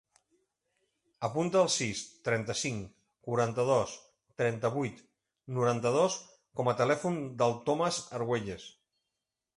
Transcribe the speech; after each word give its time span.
Apunta 1.27 1.59
el 1.65 1.67
sis, 1.73 1.99
trenta-cinc, 2.29 2.87
quaranta-dos, 3.27 3.93
trenta-vuit, 4.43 5.05
noranta-dos 5.59 6.19
com 6.61 6.73
a 6.73 6.77
telèfon 6.83 7.21
del 7.43 7.59
Thomas 7.69 8.05
Arguelles. 8.21 8.69